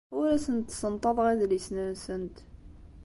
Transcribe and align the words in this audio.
Ur 0.17 0.25
asent-ssenṭaḍeɣ 0.35 1.27
idlisen-nsent. 1.29 2.35